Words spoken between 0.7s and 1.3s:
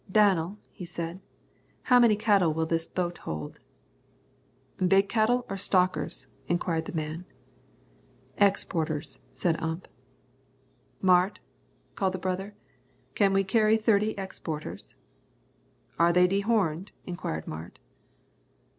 he said,